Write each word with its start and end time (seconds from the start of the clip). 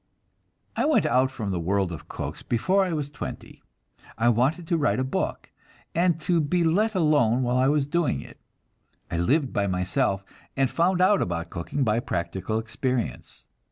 I 0.75 0.85
went 0.85 1.05
out 1.05 1.29
from 1.29 1.51
the 1.51 1.59
world 1.59 1.91
of 1.91 2.07
cooks 2.07 2.41
before 2.41 2.83
I 2.83 2.91
was 2.91 3.07
twenty. 3.11 3.61
I 4.17 4.29
wanted 4.29 4.65
to 4.67 4.77
write 4.79 4.99
a 4.99 5.03
book, 5.03 5.51
and 5.93 6.19
to 6.21 6.41
be 6.41 6.63
let 6.63 6.95
alone 6.95 7.43
while 7.43 7.57
I 7.57 7.67
was 7.67 7.85
doing 7.85 8.19
it. 8.19 8.39
I 9.11 9.17
lived 9.17 9.53
by 9.53 9.67
myself, 9.67 10.25
and 10.57 10.71
found 10.71 11.01
out 11.01 11.21
about 11.21 11.51
cooking 11.51 11.83
by 11.83 11.99
practical 11.99 12.57
experience. 12.57 13.45